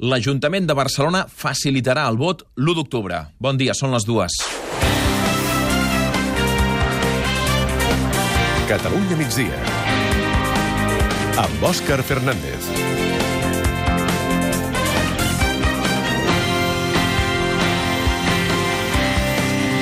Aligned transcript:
L'Ajuntament 0.00 0.64
de 0.64 0.72
Barcelona 0.72 1.26
facilitarà 1.28 2.06
el 2.08 2.16
vot 2.16 2.40
l'1 2.56 2.72
d'octubre. 2.78 3.18
Bon 3.36 3.58
dia, 3.60 3.74
són 3.76 3.92
les 3.92 4.06
dues. 4.08 4.32
Catalunya 8.70 9.18
migdia. 9.20 9.60
Amb 11.44 11.68
Òscar 11.68 12.00
Fernández. 12.00 12.72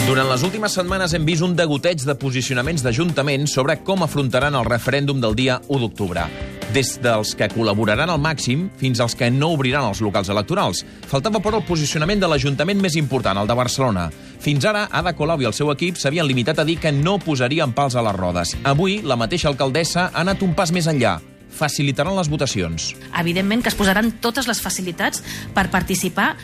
Durant 0.09 0.27
les 0.35 0.43
últimes 0.43 0.75
setmanes 0.75 1.15
hem 1.15 1.31
vist 1.31 1.47
un 1.47 1.55
degoteig 1.55 2.03
de 2.03 2.19
posicionaments 2.19 2.83
d'ajuntaments 2.83 3.55
sobre 3.55 3.85
com 3.87 4.03
afrontaran 4.03 4.59
el 4.59 4.67
referèndum 4.67 5.23
del 5.23 5.39
dia 5.39 5.63
1 5.69 5.85
d'octubre. 5.87 6.58
Des 6.69 6.91
dels 7.01 7.31
que 7.33 7.47
col·laboraran 7.49 8.11
al 8.13 8.21
màxim 8.21 8.67
fins 8.77 9.01
als 9.01 9.15
que 9.17 9.31
no 9.33 9.55
obriran 9.55 9.87
els 9.89 10.03
locals 10.05 10.29
electorals. 10.29 10.83
Faltava, 11.09 11.41
però, 11.41 11.63
el 11.63 11.65
posicionament 11.65 12.21
de 12.21 12.29
l'Ajuntament 12.29 12.83
més 12.83 12.99
important, 13.01 13.41
el 13.41 13.49
de 13.49 13.57
Barcelona. 13.57 14.11
Fins 14.45 14.67
ara, 14.69 14.85
Ada 14.93 15.15
Colau 15.17 15.41
i 15.41 15.49
el 15.49 15.57
seu 15.57 15.73
equip 15.73 15.97
s'havien 15.97 16.29
limitat 16.29 16.61
a 16.61 16.67
dir 16.69 16.77
que 16.83 16.93
no 16.93 17.17
posarien 17.23 17.73
pals 17.73 17.97
a 17.97 18.05
les 18.05 18.17
rodes. 18.17 18.53
Avui, 18.69 19.01
la 19.01 19.17
mateixa 19.17 19.49
alcaldessa 19.49 20.11
ha 20.13 20.21
anat 20.21 20.45
un 20.45 20.53
pas 20.55 20.73
més 20.75 20.91
enllà 20.93 21.17
facilitaran 21.59 22.15
les 22.15 22.29
votacions. 22.29 22.93
Evidentment 23.19 23.65
que 23.65 23.73
es 23.73 23.77
posaran 23.79 24.13
totes 24.21 24.47
les 24.47 24.61
facilitats 24.61 25.25
per 25.57 25.71
participar 25.73 26.35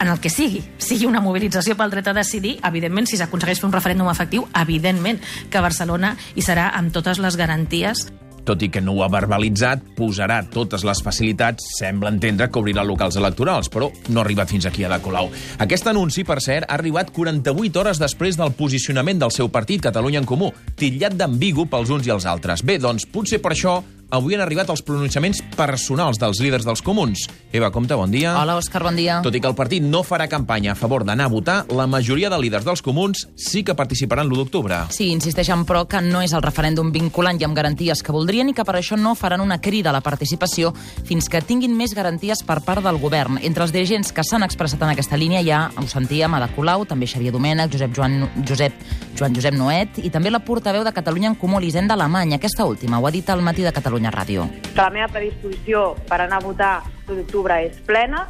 en 0.00 0.08
el 0.08 0.18
que 0.18 0.32
sigui, 0.32 0.64
sigui 0.80 1.06
una 1.06 1.20
mobilització 1.20 1.76
pel 1.76 1.92
dret 1.92 2.08
a 2.08 2.14
decidir, 2.16 2.56
evidentment, 2.64 3.06
si 3.06 3.20
s'aconsegueix 3.20 3.60
fer 3.60 3.68
un 3.68 3.74
referèndum 3.74 4.08
efectiu, 4.10 4.46
evidentment 4.56 5.20
que 5.52 5.62
Barcelona 5.62 6.16
hi 6.34 6.42
serà 6.42 6.70
amb 6.74 6.90
totes 6.92 7.20
les 7.20 7.36
garanties 7.36 8.08
tot 8.50 8.64
i 8.66 8.70
que 8.72 8.82
no 8.82 8.96
ho 8.96 9.04
ha 9.04 9.10
verbalitzat, 9.12 9.84
posarà 9.98 10.40
totes 10.50 10.82
les 10.86 11.02
facilitats, 11.06 11.70
sembla 11.78 12.10
entendre 12.10 12.48
que 12.50 12.58
obrirà 12.58 12.82
locals 12.86 13.18
electorals, 13.20 13.70
però 13.70 13.90
no 14.10 14.20
ha 14.20 14.24
arribat 14.26 14.50
fins 14.50 14.66
aquí 14.66 14.82
a 14.82 14.90
Ada 14.90 14.98
Colau. 15.04 15.30
Aquest 15.62 15.86
anunci, 15.92 16.24
per 16.26 16.40
cert, 16.42 16.66
ha 16.66 16.78
arribat 16.80 17.12
48 17.14 17.80
hores 17.80 18.02
després 18.02 18.40
del 18.40 18.54
posicionament 18.58 19.22
del 19.22 19.34
seu 19.34 19.52
partit, 19.54 19.84
Catalunya 19.86 20.24
en 20.24 20.28
Comú, 20.28 20.50
titllat 20.74 21.14
d'ambigu 21.20 21.68
pels 21.70 21.94
uns 21.94 22.10
i 22.10 22.14
els 22.16 22.26
altres. 22.26 22.66
Bé, 22.66 22.80
doncs, 22.82 23.06
potser 23.06 23.38
per 23.42 23.54
això 23.54 23.78
avui 24.10 24.34
han 24.34 24.42
arribat 24.42 24.70
els 24.72 24.82
pronunciaments 24.82 25.40
personals 25.56 26.18
dels 26.20 26.40
líders 26.42 26.66
dels 26.66 26.82
comuns. 26.82 27.26
Eva 27.52 27.70
Comte, 27.70 27.94
bon 27.94 28.10
dia. 28.10 28.34
Hola, 28.38 28.56
Òscar, 28.58 28.82
bon 28.84 28.98
dia. 28.98 29.20
Tot 29.24 29.34
i 29.34 29.40
que 29.42 29.48
el 29.48 29.56
partit 29.58 29.84
no 29.86 30.02
farà 30.06 30.26
campanya 30.30 30.72
a 30.72 30.78
favor 30.78 31.04
d'anar 31.06 31.28
a 31.28 31.32
votar, 31.32 31.58
la 31.70 31.86
majoria 31.90 32.30
de 32.30 32.38
líders 32.42 32.66
dels 32.66 32.82
comuns 32.82 33.28
sí 33.38 33.62
que 33.64 33.76
participaran 33.78 34.28
l'1 34.28 34.42
d'octubre. 34.42 34.80
Sí, 34.94 35.10
insisteixen, 35.14 35.64
però, 35.66 35.84
que 35.88 36.02
no 36.02 36.22
és 36.22 36.34
el 36.34 36.42
referèndum 36.42 36.90
vinculant 36.94 37.38
i 37.40 37.46
amb 37.46 37.56
garanties 37.56 38.02
que 38.02 38.14
voldrien 38.14 38.50
i 38.50 38.54
que 38.56 38.66
per 38.66 38.76
això 38.78 38.98
no 38.98 39.14
faran 39.14 39.42
una 39.44 39.60
crida 39.62 39.90
a 39.90 39.96
la 39.96 40.02
participació 40.02 40.74
fins 41.06 41.30
que 41.30 41.42
tinguin 41.46 41.76
més 41.76 41.94
garanties 41.94 42.42
per 42.46 42.60
part 42.66 42.82
del 42.84 42.98
govern. 42.98 43.38
Entre 43.42 43.64
els 43.64 43.74
dirigents 43.74 44.12
que 44.12 44.26
s'han 44.26 44.46
expressat 44.46 44.82
en 44.82 44.94
aquesta 44.94 45.18
línia 45.18 45.42
hi 45.42 45.52
ha, 45.54 45.62
ho 45.70 45.86
sentíem, 45.86 46.34
Ada 46.34 46.50
Colau, 46.56 46.84
també 46.86 47.06
Xavier 47.06 47.32
Domènech, 47.34 47.70
Josep 47.72 47.94
Joan, 47.94 48.24
Josep, 48.46 48.74
Joan 49.18 49.34
Josep 49.36 49.54
Noet 49.54 50.02
i 50.02 50.10
també 50.10 50.30
la 50.32 50.42
portaveu 50.42 50.84
de 50.84 50.94
Catalunya 50.94 51.30
en 51.30 51.38
Comú, 51.38 51.58
Elisenda 51.60 51.94
Alemany. 51.94 52.34
Aquesta 52.34 52.66
última 52.66 52.98
ho 52.98 53.06
ha 53.06 53.14
dit 53.14 53.28
al 53.30 53.42
matí 53.42 53.62
de 53.62 53.72
Catalunya 53.72 53.99
Ràdio. 54.08 54.48
Que 54.72 54.80
la 54.80 54.88
meva 54.94 55.10
predisposició 55.12 55.98
per 56.08 56.22
anar 56.24 56.40
a 56.40 56.46
votar 56.46 56.74
l'1 57.06 57.18
d'octubre 57.20 57.60
és 57.66 57.76
plena 57.84 58.24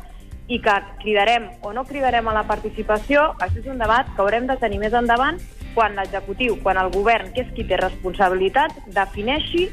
i 0.50 0.58
que 0.58 0.74
cridarem 0.98 1.46
o 1.62 1.70
no 1.72 1.84
cridarem 1.86 2.26
a 2.26 2.34
la 2.34 2.42
participació, 2.48 3.36
això 3.38 3.62
és 3.62 3.70
un 3.70 3.78
debat 3.78 4.10
que 4.16 4.24
haurem 4.24 4.50
de 4.50 4.58
tenir 4.58 4.80
més 4.82 4.92
endavant 4.98 5.38
quan 5.76 5.94
l'executiu, 5.94 6.56
quan 6.64 6.80
el 6.80 6.90
govern, 6.90 7.30
que 7.30 7.44
és 7.44 7.52
qui 7.54 7.62
té 7.62 7.78
responsabilitat, 7.78 8.74
defineixi 8.90 9.68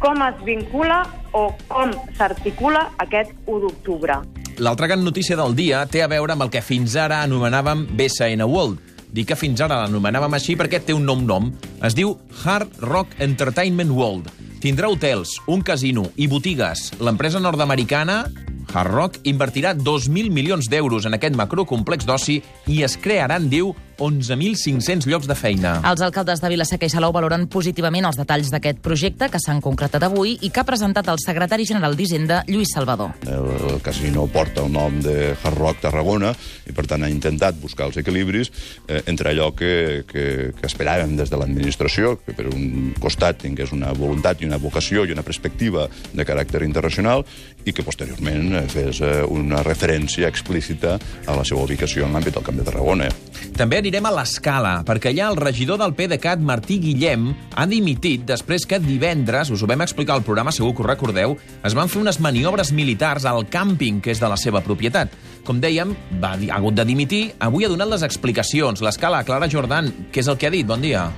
com 0.00 0.20
es 0.24 0.36
vincula 0.44 1.00
o 1.32 1.46
com 1.68 1.92
s'articula 2.18 2.90
aquest 3.00 3.32
1 3.46 3.64
d'octubre. 3.64 4.20
L'altra 4.60 4.88
gran 4.90 5.04
notícia 5.04 5.36
del 5.40 5.56
dia 5.56 5.86
té 5.88 6.02
a 6.04 6.08
veure 6.12 6.34
amb 6.36 6.44
el 6.44 6.52
que 6.52 6.60
fins 6.60 6.96
ara 7.00 7.22
anomenàvem 7.24 7.86
BSN 7.96 8.44
World. 8.44 8.80
Dic 9.10 9.30
que 9.32 9.38
fins 9.38 9.60
ara 9.64 9.80
l'anomenàvem 9.80 10.36
així 10.36 10.54
perquè 10.56 10.82
té 10.84 10.94
un 10.94 11.08
nom-nom. 11.08 11.48
Es 11.82 11.96
diu 11.96 12.12
Hard 12.44 12.76
Rock 12.84 13.16
Entertainment 13.18 13.90
World. 13.96 14.28
Tindrà 14.60 14.90
hotels, 14.92 15.38
un 15.48 15.62
casino 15.64 16.10
i 16.20 16.26
botigues. 16.28 16.90
L'empresa 17.00 17.40
nord-americana 17.40 18.26
Hard 18.74 18.92
Rock 18.92 19.14
invertirà 19.24 19.72
2.000 19.72 20.28
milions 20.28 20.68
d'euros 20.68 21.06
en 21.08 21.16
aquest 21.16 21.32
macrocomplex 21.38 22.04
d'oci 22.04 22.42
i 22.68 22.82
es 22.84 22.98
crearan, 23.00 23.48
diu, 23.48 23.72
11.500 24.00 25.06
llocs 25.10 25.28
de 25.28 25.36
feina. 25.36 25.76
Els 25.86 26.02
alcaldes 26.02 26.40
de 26.40 26.50
Vilaseca 26.50 26.88
i 26.88 26.92
Salou 26.92 27.12
valoren 27.12 27.46
positivament 27.52 28.08
els 28.08 28.18
detalls 28.18 28.50
d'aquest 28.52 28.80
projecte 28.82 29.28
que 29.30 29.40
s'han 29.42 29.60
concretat 29.64 30.02
avui 30.08 30.36
i 30.40 30.50
que 30.50 30.62
ha 30.62 30.66
presentat 30.66 31.08
el 31.12 31.20
secretari 31.22 31.66
general 31.68 31.96
d'Hisenda, 31.98 32.42
Lluís 32.48 32.72
Salvador. 32.74 33.12
El 33.28 33.80
casino 33.84 34.26
porta 34.32 34.64
el 34.64 34.72
nom 34.72 35.00
de 35.04 35.34
Hard 35.36 35.58
Rock 35.58 35.84
Tarragona 35.84 36.32
i, 36.66 36.72
per 36.72 36.86
tant, 36.88 37.04
ha 37.04 37.12
intentat 37.12 37.60
buscar 37.60 37.90
els 37.90 38.00
equilibris 38.00 38.50
eh, 38.88 39.02
entre 39.10 39.34
allò 39.34 39.50
que, 39.56 40.04
que, 40.08 40.24
que 40.56 40.68
esperàvem 40.68 41.16
des 41.20 41.30
de 41.30 41.40
l'administració, 41.40 42.16
que 42.24 42.34
per 42.36 42.48
un 42.50 42.94
costat 43.00 43.42
tingués 43.44 43.74
una 43.76 43.92
voluntat 43.96 44.40
i 44.40 44.48
una 44.48 44.60
vocació 44.62 45.04
i 45.04 45.12
una 45.14 45.26
perspectiva 45.26 45.86
de 46.12 46.26
caràcter 46.26 46.64
internacional 46.66 47.26
i 47.66 47.74
que 47.76 47.84
posteriorment 47.84 48.56
fes 48.72 49.02
eh, 49.04 49.20
una 49.28 49.64
referència 49.66 50.30
explícita 50.30 50.96
a 51.26 51.36
la 51.36 51.44
seva 51.44 51.66
ubicació 51.66 52.06
en 52.06 52.16
l'àmbit 52.16 52.36
del 52.38 52.46
Camp 52.46 52.60
de 52.60 52.66
Tarragona. 52.66 53.10
També 53.56 53.80
anirem 53.80 54.06
a 54.06 54.12
l'Escala, 54.14 54.74
perquè 54.86 55.12
allà 55.12 55.30
el 55.30 55.40
regidor 55.40 55.80
del 55.80 55.94
PDeCAT, 55.96 56.42
Martí 56.44 56.78
Guillem, 56.82 57.30
ha 57.56 57.66
dimitit 57.70 58.24
després 58.28 58.66
que 58.68 58.80
divendres, 58.82 59.50
us 59.50 59.62
ho 59.62 59.68
vam 59.70 59.84
explicar 59.84 60.16
al 60.16 60.24
programa, 60.26 60.54
segur 60.54 60.74
que 60.74 60.84
ho 60.84 60.88
recordeu, 60.88 61.36
es 61.64 61.76
van 61.76 61.90
fer 61.92 62.00
unes 62.02 62.20
maniobres 62.20 62.72
militars 62.76 63.26
al 63.28 63.46
càmping, 63.50 64.00
que 64.04 64.14
és 64.14 64.22
de 64.22 64.30
la 64.30 64.38
seva 64.40 64.64
propietat. 64.64 65.12
Com 65.44 65.60
dèiem, 65.60 65.96
va, 66.22 66.36
ha 66.36 66.56
hagut 66.60 66.76
de 66.76 66.86
dimitir. 66.86 67.24
Avui 67.40 67.64
ha 67.66 67.72
donat 67.72 67.90
les 67.90 68.06
explicacions. 68.06 68.84
L'Escala, 68.84 69.24
Clara 69.24 69.48
Jordan, 69.50 69.92
què 70.12 70.24
és 70.24 70.28
el 70.28 70.40
que 70.40 70.50
ha 70.50 70.54
dit? 70.56 70.68
Bon 70.68 70.80
dia. 70.80 71.08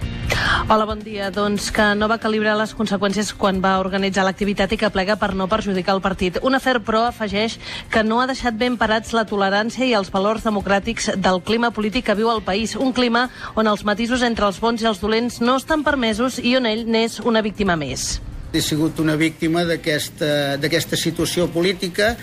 Hola, 0.69 0.87
bon 0.87 1.01
dia. 1.05 1.31
Doncs 1.35 1.71
que 1.75 1.85
no 1.99 2.07
va 2.09 2.19
calibrar 2.23 2.55
les 2.57 2.73
conseqüències 2.77 3.33
quan 3.37 3.59
va 3.61 3.75
organitzar 3.83 4.25
l'activitat 4.25 4.73
i 4.73 4.79
que 4.81 4.91
plega 4.95 5.17
per 5.21 5.33
no 5.37 5.49
perjudicar 5.51 5.97
el 5.97 6.03
partit. 6.05 6.39
Un 6.43 6.57
afer, 6.57 6.79
però, 6.85 7.05
afegeix 7.09 7.59
que 7.93 8.05
no 8.07 8.21
ha 8.23 8.29
deixat 8.31 8.57
ben 8.57 8.79
parats 8.81 9.13
la 9.13 9.27
tolerància 9.29 9.85
i 9.85 9.95
els 9.99 10.13
valors 10.15 10.47
democràtics 10.47 11.13
del 11.21 11.43
clima 11.45 11.73
polític 11.77 12.07
que 12.07 12.17
viu 12.17 12.31
el 12.33 12.43
país. 12.47 12.77
Un 12.77 12.95
clima 12.97 13.29
on 13.55 13.69
els 13.69 13.85
matisos 13.85 14.23
entre 14.23 14.47
els 14.49 14.61
bons 14.63 14.83
i 14.83 14.89
els 14.89 15.03
dolents 15.03 15.41
no 15.43 15.59
estan 15.61 15.85
permesos 15.85 16.39
i 16.39 16.57
on 16.57 16.71
ell 16.71 16.87
n'és 16.87 17.21
una 17.21 17.43
víctima 17.43 17.77
més. 17.77 18.21
He 18.53 18.61
sigut 18.61 19.01
una 19.01 19.17
víctima 19.17 19.65
d'aquesta 19.65 20.97
situació 20.97 21.49
política 21.53 22.15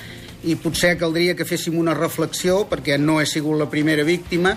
i 0.44 0.56
potser 0.56 0.96
caldria 0.97 1.36
que 1.36 1.46
féssim 1.46 1.78
una 1.78 1.94
reflexió 1.97 2.64
perquè 2.70 2.97
no 2.97 3.20
he 3.20 3.26
sigut 3.28 3.59
la 3.59 3.70
primera 3.70 4.06
víctima 4.08 4.56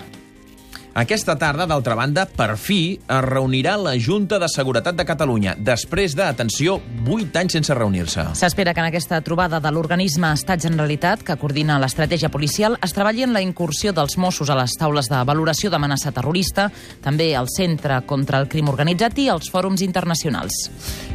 aquesta 0.93 1.33
tarda, 1.41 1.65
d'altra 1.65 1.95
banda, 1.97 2.27
per 2.29 2.53
fi 2.61 2.99
es 3.01 3.21
reunirà 3.25 3.73
la 3.81 3.95
Junta 3.97 4.37
de 4.37 4.45
Seguretat 4.51 4.93
de 4.93 5.05
Catalunya, 5.09 5.55
després 5.57 6.13
de, 6.13 6.21
atenció, 6.27 6.75
8 7.09 7.39
anys 7.41 7.55
sense 7.57 7.73
reunir-se. 7.73 8.27
S'espera 8.37 8.75
que 8.77 8.83
en 8.83 8.91
aquesta 8.91 9.17
trobada 9.25 9.57
de 9.63 9.71
l'organisme 9.73 10.29
Estat 10.37 10.61
Generalitat, 10.61 11.23
que 11.25 11.37
coordina 11.41 11.79
l'estratègia 11.81 12.29
policial, 12.29 12.77
es 12.85 12.93
treballi 12.93 13.25
en 13.25 13.33
la 13.33 13.41
incursió 13.41 13.89
dels 13.89 14.19
Mossos 14.21 14.51
a 14.53 14.59
les 14.59 14.77
taules 14.77 15.09
de 15.09 15.23
valoració 15.25 15.73
d'amenaça 15.73 16.13
terrorista, 16.13 16.67
també 17.01 17.31
al 17.33 17.49
Centre 17.49 18.03
contra 18.05 18.43
el 18.43 18.45
Crim 18.51 18.69
Organitzat 18.69 19.17
i 19.17 19.31
als 19.33 19.49
fòrums 19.49 19.81
internacionals. 19.81 20.67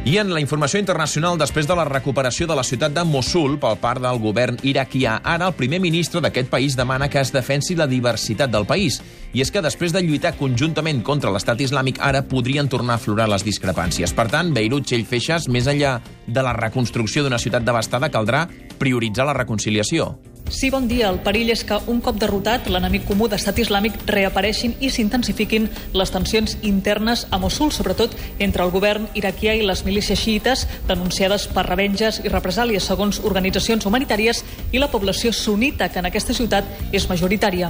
I 0.09 0.15
en 0.17 0.31
la 0.33 0.39
informació 0.41 0.79
internacional, 0.81 1.35
després 1.37 1.67
de 1.69 1.75
la 1.77 1.83
recuperació 1.85 2.47
de 2.49 2.55
la 2.57 2.63
ciutat 2.65 2.95
de 2.95 3.03
Mosul 3.05 3.59
per 3.61 3.75
part 3.77 4.01
del 4.01 4.17
govern 4.17 4.55
iraquià, 4.65 5.19
ara 5.21 5.51
el 5.51 5.53
primer 5.53 5.77
ministre 5.83 6.17
d'aquest 6.25 6.49
país 6.49 6.73
demana 6.73 7.11
que 7.13 7.19
es 7.21 7.29
defensi 7.29 7.75
la 7.77 7.85
diversitat 7.85 8.49
del 8.49 8.65
país. 8.65 8.97
I 9.37 9.43
és 9.45 9.53
que 9.53 9.61
després 9.61 9.93
de 9.93 10.01
lluitar 10.01 10.31
conjuntament 10.39 11.03
contra 11.05 11.29
l'estat 11.29 11.61
islàmic, 11.61 12.01
ara 12.01 12.23
podrien 12.25 12.65
tornar 12.65 12.95
a 12.95 13.03
aflorar 13.03 13.29
les 13.29 13.45
discrepàncies. 13.45 14.15
Per 14.17 14.25
tant, 14.33 14.49
Beirut, 14.49 14.87
Txell 14.89 15.05
Feixes, 15.05 15.45
més 15.45 15.69
enllà 15.69 15.99
de 16.25 16.41
la 16.41 16.55
reconstrucció 16.57 17.21
d'una 17.21 17.37
ciutat 17.37 17.61
devastada, 17.61 18.09
caldrà 18.09 18.47
prioritzar 18.81 19.29
la 19.29 19.37
reconciliació. 19.37 20.15
Sí, 20.49 20.71
bon 20.71 20.87
dia. 20.89 21.11
El 21.13 21.19
perill 21.21 21.51
és 21.53 21.61
que 21.61 21.77
un 21.91 21.99
cop 22.01 22.17
derrotat, 22.17 22.65
l'enemic 22.73 23.03
comú 23.05 23.27
d'estat 23.29 23.59
islàmic 23.61 23.99
reapareixin 24.09 24.73
i 24.81 24.89
s'intensifiquin 24.89 25.67
les 25.93 26.09
tensions 26.09 26.55
internes 26.65 27.27
a 27.29 27.37
Mosul, 27.37 27.69
sobretot 27.71 28.15
entre 28.41 28.65
el 28.65 28.73
govern 28.73 29.05
iraquià 29.13 29.53
i 29.53 29.61
les 29.61 29.85
milícies 29.85 30.17
xiites, 30.25 30.65
denunciades 30.89 31.45
per 31.53 31.67
revenges 31.69 32.23
i 32.25 32.33
represàlies 32.33 32.89
segons 32.89 33.21
organitzacions 33.21 33.85
humanitàries, 33.85 34.41
i 34.73 34.81
la 34.81 34.89
població 34.89 35.31
sunita, 35.31 35.93
que 35.93 36.01
en 36.01 36.09
aquesta 36.09 36.33
ciutat 36.33 36.65
és 36.91 37.05
majoritària. 37.13 37.69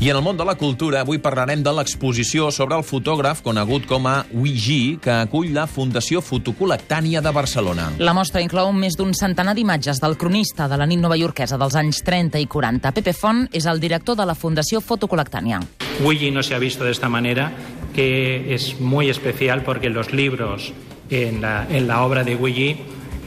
I 0.00 0.08
en 0.08 0.16
el 0.16 0.22
món 0.24 0.38
de 0.38 0.46
la 0.48 0.54
cultura, 0.56 1.02
avui 1.04 1.18
parlarem 1.20 1.60
de 1.60 1.72
l'exposició 1.76 2.46
sobre 2.56 2.72
el 2.78 2.86
fotògraf 2.88 3.42
conegut 3.44 3.84
com 3.84 4.06
a 4.08 4.22
Uigi, 4.32 4.96
que 4.96 5.12
acull 5.12 5.50
la 5.52 5.66
Fundació 5.68 6.22
Fotocolectània 6.24 7.20
de 7.20 7.32
Barcelona. 7.36 7.90
La 8.00 8.14
mostra 8.16 8.40
inclou 8.40 8.70
més 8.72 8.96
d'un 8.96 9.12
centenar 9.12 9.52
d'imatges 9.58 10.00
del 10.00 10.16
cronista 10.16 10.70
de 10.72 10.78
la 10.80 10.86
nit 10.88 11.02
novaiorquesa 11.02 11.58
dels 11.60 11.76
anys 11.76 12.00
30 12.06 12.40
i 12.40 12.48
40. 12.48 12.94
Pepe 12.96 13.12
Font 13.12 13.42
és 13.52 13.66
el 13.68 13.82
director 13.82 14.16
de 14.16 14.24
la 14.24 14.32
Fundació 14.32 14.80
Fotocolectània. 14.80 15.60
Uigi 16.00 16.30
no 16.32 16.42
se 16.42 16.54
ha 16.54 16.62
visto 16.64 16.88
de 16.88 16.96
esta 16.96 17.12
manera, 17.12 17.52
que 17.92 18.54
es 18.54 18.80
muy 18.80 19.10
especial 19.10 19.64
porque 19.68 19.90
los 19.90 20.14
libros 20.14 20.72
en 21.10 21.42
la, 21.42 21.66
en 21.68 21.86
la 21.86 22.00
obra 22.06 22.24
de 22.24 22.36
Uigi 22.36 22.78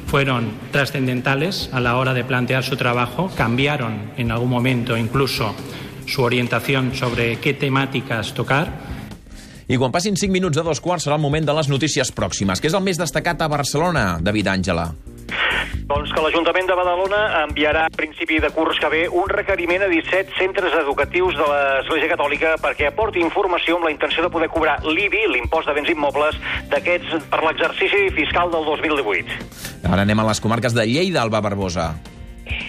fueron 0.08 0.50
trascendentales 0.72 1.70
a 1.72 1.80
la 1.80 1.98
hora 1.98 2.16
de 2.16 2.24
plantear 2.24 2.64
su 2.64 2.78
trabajo, 2.78 3.30
cambiaron 3.38 4.12
en 4.18 4.32
algún 4.32 4.50
momento 4.50 4.98
incluso 4.98 5.54
su 6.06 6.24
orientación 6.24 6.94
sobre 6.96 7.38
qué 7.38 7.54
temáticas 7.54 8.34
tocar. 8.34 8.68
I 9.68 9.78
quan 9.80 9.94
passin 9.94 10.18
5 10.20 10.32
minuts 10.32 10.60
de 10.60 10.64
dos 10.64 10.82
quarts 10.84 11.08
serà 11.08 11.16
el 11.16 11.24
moment 11.24 11.48
de 11.48 11.56
les 11.56 11.70
notícies 11.72 12.12
pròximes, 12.12 12.60
que 12.60 12.68
és 12.68 12.76
el 12.76 12.84
més 12.84 13.00
destacat 13.00 13.42
a 13.42 13.48
Barcelona, 13.48 14.20
David 14.22 14.52
Àngela. 14.52 14.92
Doncs 15.88 16.12
que 16.16 16.22
l'Ajuntament 16.24 16.68
de 16.70 16.76
Badalona 16.78 17.22
enviarà 17.44 17.88
a 17.88 17.92
principi 17.92 18.40
de 18.44 18.50
curs 18.56 18.80
que 18.80 18.90
ve 18.92 19.02
un 19.08 19.28
requeriment 19.32 19.84
a 19.84 19.90
17 19.92 20.36
centres 20.38 20.76
educatius 20.80 21.36
de 21.40 21.48
l'Església 21.50 22.12
Catòlica 22.14 22.54
perquè 22.64 22.88
aporti 22.90 23.24
informació 23.24 23.78
amb 23.80 23.90
la 23.90 23.94
intenció 23.96 24.24
de 24.24 24.32
poder 24.32 24.50
cobrar 24.54 24.78
l'IBI, 24.86 25.26
l'impost 25.34 25.68
de 25.68 25.76
béns 25.76 25.92
immobles, 25.92 26.40
d'aquests 26.72 27.28
per 27.32 27.44
l'exercici 27.44 28.08
fiscal 28.16 28.52
del 28.54 28.68
2018. 28.70 29.40
Ara 29.92 30.04
anem 30.04 30.24
a 30.24 30.28
les 30.32 30.44
comarques 30.44 30.76
de 30.76 30.88
Lleida, 30.88 31.24
Alba 31.24 31.44
Barbosa. 31.44 31.94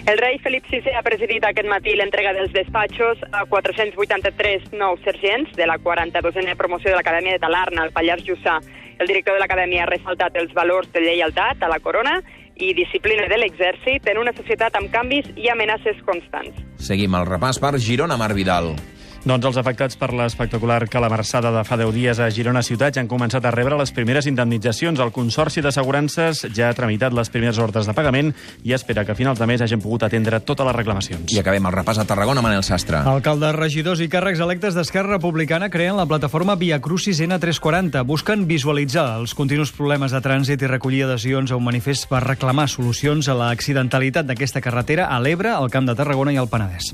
El 0.06 0.18
rei 0.18 0.36
Felip 0.38 0.66
VI 0.68 0.92
ha 0.98 1.00
presidit 1.00 1.44
aquest 1.48 1.64
matí 1.64 1.94
l'entrega 1.96 2.34
dels 2.36 2.52
despatxos 2.52 3.22
a 3.32 3.46
483 3.48 4.66
nous 4.76 5.00
sergents 5.00 5.54
de 5.56 5.64
la 5.64 5.78
42a 5.80 6.56
promoció 6.60 6.90
de 6.90 6.98
l'Acadèmia 6.98 7.38
de 7.38 7.40
Talarna 7.40 7.86
al 7.86 7.92
Pallars 7.96 8.26
Jussà. 8.26 8.58
El 9.00 9.08
director 9.08 9.32
de 9.32 9.40
l'Acadèmia 9.40 9.86
ha 9.86 9.88
ressaltat 9.88 10.36
els 10.36 10.52
valors 10.52 10.92
de 10.92 11.00
lleialtat 11.00 11.64
a 11.64 11.70
la 11.72 11.80
corona 11.80 12.18
i 12.60 12.74
disciplina 12.76 13.30
de 13.32 13.38
l'exèrcit 13.40 14.04
en 14.12 14.20
una 14.20 14.36
societat 14.36 14.76
amb 14.76 14.92
canvis 14.92 15.32
i 15.40 15.48
amenaces 15.48 15.96
constants. 16.04 16.60
Seguim 16.76 17.16
el 17.16 17.24
repàs 17.24 17.56
per 17.56 17.78
Girona, 17.80 18.20
Mar 18.20 18.34
Vidal. 18.36 18.74
Doncs 19.24 19.46
els 19.48 19.56
afectats 19.56 19.96
per 19.96 20.10
l'espectacular 20.12 20.82
calamarsada 20.92 21.48
de 21.48 21.62
fa 21.64 21.78
10 21.80 21.94
dies 21.96 22.18
a 22.20 22.26
Girona 22.28 22.60
Ciutat 22.60 22.92
ja 22.92 23.00
han 23.00 23.08
començat 23.08 23.46
a 23.48 23.52
rebre 23.54 23.78
les 23.80 23.88
primeres 23.96 24.26
indemnitzacions. 24.28 25.00
El 25.00 25.14
Consorci 25.16 25.62
d'Assegurances 25.64 26.42
ja 26.52 26.68
ha 26.68 26.76
tramitat 26.76 27.16
les 27.16 27.32
primeres 27.32 27.56
ordres 27.56 27.88
de 27.88 27.94
pagament 27.96 28.34
i 28.68 28.76
espera 28.76 29.06
que 29.08 29.14
a 29.14 29.16
finals 29.16 29.40
de 29.40 29.48
mes 29.48 29.64
hagin 29.64 29.80
pogut 29.80 30.04
atendre 30.04 30.42
totes 30.44 30.68
les 30.68 30.76
reclamacions. 30.76 31.32
I 31.32 31.40
acabem 31.40 31.64
el 31.64 31.72
repàs 31.72 32.02
a 32.02 32.04
Tarragona, 32.04 32.44
Manel 32.44 32.66
Sastre. 32.68 33.00
Alcaldes, 33.00 33.56
regidors 33.56 34.04
i 34.04 34.10
càrrecs 34.12 34.44
electes 34.44 34.76
d'Esquerra 34.76 35.16
Republicana 35.16 35.72
creen 35.72 35.96
la 35.96 36.04
plataforma 36.04 36.60
Via 36.60 36.82
Crucis 36.84 37.24
N340. 37.24 38.04
Busquen 38.04 38.44
visualitzar 38.44 39.08
els 39.22 39.32
continus 39.32 39.72
problemes 39.72 40.12
de 40.12 40.20
trànsit 40.20 40.60
i 40.60 40.68
recollir 40.68 41.06
adhesions 41.08 41.48
a 41.48 41.56
un 41.56 41.64
manifest 41.64 42.10
per 42.12 42.26
reclamar 42.28 42.68
solucions 42.68 43.32
a 43.32 43.40
l'accidentalitat 43.40 44.28
d'aquesta 44.28 44.60
carretera 44.60 45.08
a 45.08 45.22
l'Ebre, 45.24 45.56
al 45.56 45.72
Camp 45.72 45.88
de 45.88 45.96
Tarragona 45.96 46.36
i 46.36 46.42
al 46.44 46.52
Penedès. 46.52 46.92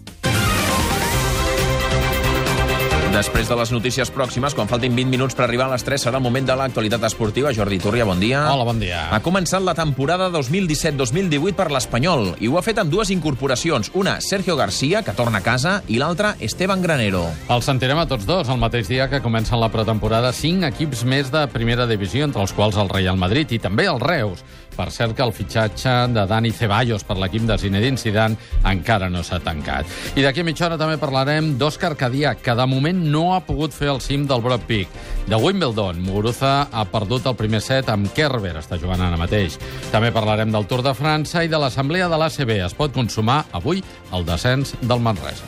Després 3.10 3.48
de 3.50 3.56
les 3.58 3.72
notícies 3.74 4.10
pròximes, 4.14 4.54
quan 4.54 4.68
faltin 4.70 4.94
20 4.94 5.10
minuts 5.10 5.34
per 5.34 5.42
arribar 5.42 5.64
a 5.66 5.72
les 5.72 5.82
3, 5.82 5.98
serà 6.06 6.20
el 6.20 6.22
moment 6.22 6.46
de 6.46 6.54
l'actualitat 6.54 7.02
esportiva. 7.08 7.50
Jordi 7.50 7.80
Turria, 7.82 8.04
bon 8.06 8.20
dia. 8.22 8.44
Hola, 8.52 8.62
bon 8.68 8.78
dia. 8.78 9.00
Ha 9.10 9.18
començat 9.24 9.64
la 9.66 9.74
temporada 9.74 10.28
2017-2018 10.30 11.56
per 11.58 11.66
l'Espanyol 11.74 12.36
i 12.38 12.46
ho 12.46 12.54
ha 12.54 12.62
fet 12.62 12.78
amb 12.78 12.94
dues 12.94 13.10
incorporacions. 13.10 13.90
Una, 13.98 14.20
Sergio 14.22 14.54
García, 14.54 15.02
que 15.02 15.16
torna 15.18 15.42
a 15.42 15.42
casa, 15.42 15.80
i 15.90 15.98
l'altra, 15.98 16.36
Esteban 16.38 16.86
Granero. 16.86 17.24
Els 17.50 17.66
sentirem 17.66 17.98
a 17.98 18.06
tots 18.06 18.30
dos 18.30 18.46
el 18.46 18.62
mateix 18.62 18.86
dia 18.86 19.10
que 19.10 19.22
comencen 19.26 19.58
la 19.58 19.72
pretemporada 19.74 20.30
cinc 20.30 20.70
equips 20.70 21.02
més 21.02 21.34
de 21.34 21.42
primera 21.50 21.90
divisió, 21.90 22.22
entre 22.30 22.46
els 22.46 22.54
quals 22.54 22.78
el 22.78 22.94
Real 22.94 23.18
Madrid 23.18 23.50
i 23.50 23.58
també 23.58 23.90
el 23.90 23.98
Reus. 23.98 24.46
Per 24.80 24.88
cert 24.88 25.12
que 25.12 25.24
el 25.26 25.34
fitxatge 25.36 25.92
de 26.14 26.22
Dani 26.24 26.54
Ceballos 26.56 27.02
per 27.04 27.18
l'equip 27.20 27.44
de 27.44 27.58
Zinedine 27.60 28.00
Zidane 28.00 28.38
encara 28.70 29.10
no 29.12 29.20
s'ha 29.26 29.36
tancat. 29.44 29.84
I 30.16 30.24
d'aquí 30.24 30.40
a 30.40 30.46
mitja 30.46 30.70
hora 30.70 30.78
també 30.80 30.96
parlarem 30.96 31.52
d'Òscar 31.60 31.92
Cadià, 32.00 32.32
que 32.40 32.54
de 32.56 32.66
moment 32.70 33.02
no 33.12 33.34
ha 33.34 33.42
pogut 33.44 33.76
fer 33.76 33.90
el 33.92 34.00
cim 34.00 34.24
del 34.30 34.40
Broad 34.40 34.64
Peak. 34.70 34.88
De 35.28 35.36
Wimbledon, 35.36 36.00
Muguruza 36.00 36.70
ha 36.72 36.86
perdut 36.88 37.28
el 37.28 37.36
primer 37.36 37.60
set 37.60 37.92
amb 37.92 38.08
Kerber, 38.16 38.56
està 38.62 38.80
jugant 38.80 39.04
ara 39.04 39.20
mateix. 39.20 39.60
També 39.92 40.14
parlarem 40.16 40.48
del 40.50 40.64
Tour 40.70 40.80
de 40.86 40.96
França 40.96 41.44
i 41.44 41.52
de 41.52 41.60
l'Assemblea 41.60 42.08
de 42.08 42.16
l'ACB. 42.16 42.56
Es 42.64 42.74
pot 42.78 42.96
consumar 42.96 43.44
avui 43.52 43.84
el 44.16 44.24
descens 44.24 44.78
del 44.80 45.04
Manresa. 45.04 45.36